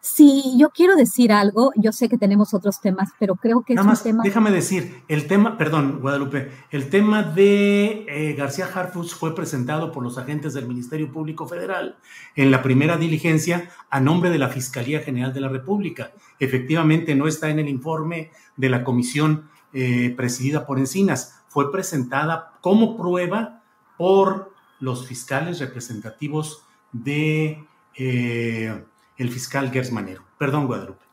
[0.00, 3.84] Si yo quiero decir algo, yo sé que tenemos otros temas, pero creo que es
[3.84, 4.22] más, un tema.
[4.22, 10.04] déjame decir, el tema, perdón, Guadalupe, el tema de eh, García Harfuch fue presentado por
[10.04, 11.98] los agentes del Ministerio Público Federal
[12.36, 16.12] en la primera diligencia a nombre de la Fiscalía General de la República.
[16.38, 21.42] Efectivamente, no está en el informe de la comisión eh, presidida por Encinas.
[21.48, 23.62] Fue presentada como prueba
[23.96, 28.84] por los fiscales representativos de eh,
[29.18, 30.22] el fiscal Gers Manero.
[30.38, 31.04] Perdón, Guadalupe.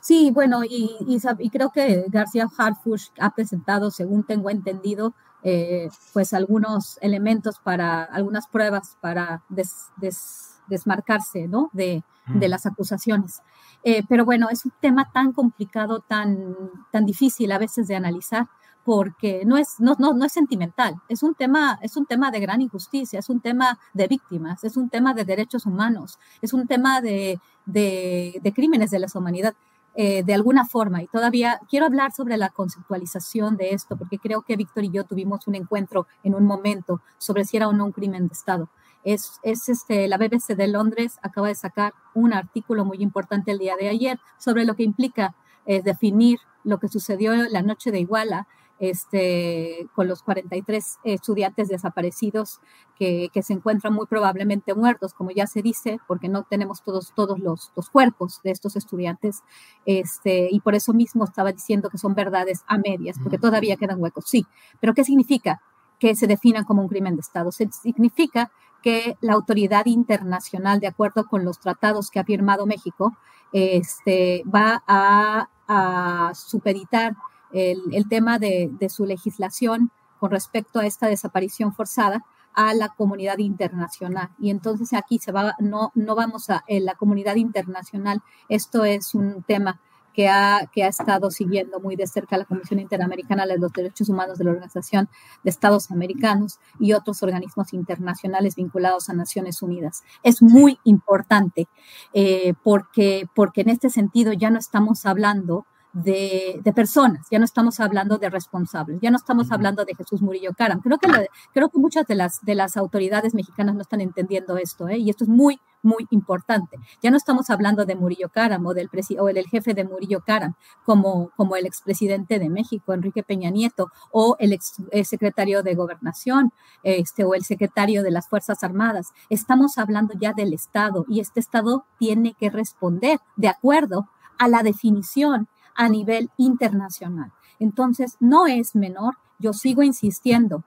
[0.00, 5.88] Sí, bueno, y, y y creo que García Harfuch ha presentado, según tengo entendido, eh,
[6.12, 11.68] pues algunos elementos para, algunas pruebas para des- des- desmarcarse, ¿no?
[11.74, 12.50] De, de Mm.
[12.50, 13.42] las acusaciones.
[13.82, 16.56] Eh, pero bueno, es un tema tan complicado, tan,
[16.90, 18.48] tan difícil a veces de analizar,
[18.84, 22.40] porque no es, no, no, no es sentimental, es un, tema, es un tema de
[22.40, 26.66] gran injusticia, es un tema de víctimas, es un tema de derechos humanos, es un
[26.66, 29.54] tema de, de, de crímenes de lesa humanidad.
[29.96, 34.42] eh, de alguna forma, y todavía quiero hablar sobre la conceptualización de esto, porque creo
[34.42, 37.84] que Víctor y yo tuvimos un encuentro en un momento sobre si era o no
[37.84, 38.68] un crimen de Estado
[39.04, 43.58] es, es este, la BBC de Londres acaba de sacar un artículo muy importante el
[43.58, 45.34] día de ayer sobre lo que implica
[45.66, 48.48] eh, definir lo que sucedió la noche de Iguala
[48.78, 52.60] este, con los 43 estudiantes desaparecidos
[52.96, 57.12] que, que, se encuentran muy probablemente muertos, como ya se dice, porque no tenemos todos,
[57.14, 59.42] todos los, los cuerpos de estos estudiantes.
[59.86, 64.00] Este, y por eso mismo estaba diciendo que son verdades a medias, porque todavía quedan
[64.00, 64.24] huecos.
[64.26, 64.46] Sí,
[64.80, 65.60] pero ¿qué significa?
[65.98, 67.50] que se definan como un crimen de Estado.
[67.52, 68.50] Se significa
[68.82, 73.16] que la autoridad internacional, de acuerdo con los tratados que ha firmado México,
[73.52, 77.16] este, va a, a supeditar
[77.54, 83.38] el, tema de, de, su legislación con respecto a esta desaparición forzada a la comunidad
[83.38, 84.30] internacional.
[84.38, 88.22] Y entonces aquí se va, no, no vamos a en la comunidad internacional.
[88.48, 89.80] Esto es un tema
[90.14, 94.08] que ha, que ha estado siguiendo muy de cerca la Comisión Interamericana de los Derechos
[94.08, 95.08] Humanos de la Organización
[95.42, 100.04] de Estados Americanos y otros organismos internacionales vinculados a Naciones Unidas.
[100.22, 101.68] Es muy importante
[102.12, 107.44] eh, porque, porque en este sentido ya no estamos hablando de, de, personas, ya no
[107.44, 110.80] estamos hablando de responsables, ya no estamos hablando de Jesús Murillo Caram.
[110.80, 114.56] Creo que, la, creo que muchas de las, de las autoridades mexicanas no están entendiendo
[114.56, 114.98] esto, ¿eh?
[114.98, 116.78] y esto es muy, muy importante.
[117.00, 118.90] Ya no estamos hablando de Murillo Caram o del,
[119.20, 123.88] o del jefe de Murillo Caram como, como el expresidente de México, Enrique Peña Nieto,
[124.10, 129.12] o el, ex, el secretario de Gobernación, este, o el secretario de las Fuerzas Armadas.
[129.30, 134.08] Estamos hablando ya del Estado y este Estado tiene que responder de acuerdo
[134.38, 137.32] a la definición a nivel internacional.
[137.58, 140.64] Entonces, no es menor, yo sigo insistiendo,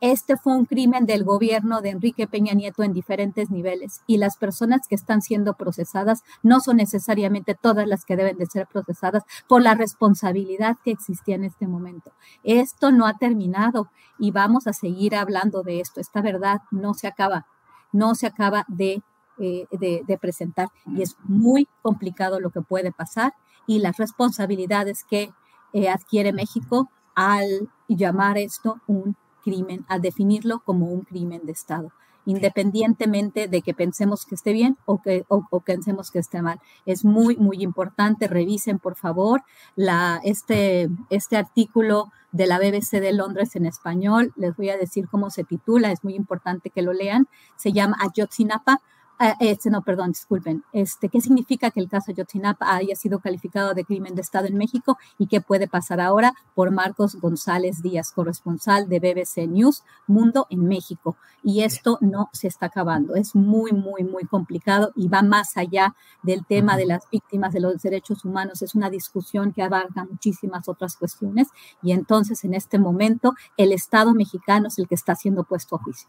[0.00, 4.36] este fue un crimen del gobierno de Enrique Peña Nieto en diferentes niveles y las
[4.36, 9.24] personas que están siendo procesadas no son necesariamente todas las que deben de ser procesadas
[9.48, 12.12] por la responsabilidad que existía en este momento.
[12.44, 13.90] Esto no ha terminado
[14.20, 16.00] y vamos a seguir hablando de esto.
[16.00, 17.46] Esta verdad no se acaba,
[17.90, 19.02] no se acaba de,
[19.38, 23.34] eh, de, de presentar y es muy complicado lo que puede pasar
[23.66, 25.30] y las responsabilidades que
[25.72, 31.92] eh, adquiere México al llamar esto un crimen, al definirlo como un crimen de Estado,
[32.24, 36.60] independientemente de que pensemos que esté bien o que o, o pensemos que esté mal.
[36.86, 38.28] Es muy, muy importante.
[38.28, 39.42] Revisen, por favor,
[39.76, 44.32] la, este, este artículo de la BBC de Londres en español.
[44.36, 47.28] Les voy a decir cómo se titula, es muy importante que lo lean.
[47.56, 48.80] Se llama Ayotzinapa,
[49.20, 50.62] Ah, este, no, perdón, disculpen.
[50.72, 54.56] Este, ¿Qué significa que el caso Yotzinapa haya sido calificado de crimen de Estado en
[54.56, 56.34] México y qué puede pasar ahora?
[56.54, 61.16] Por Marcos González Díaz, corresponsal de BBC News Mundo en México.
[61.42, 63.16] Y esto no se está acabando.
[63.16, 67.58] Es muy, muy, muy complicado y va más allá del tema de las víctimas de
[67.60, 68.62] los derechos humanos.
[68.62, 71.48] Es una discusión que abarca muchísimas otras cuestiones
[71.82, 75.80] y entonces en este momento el Estado mexicano es el que está siendo puesto a
[75.80, 76.08] juicio.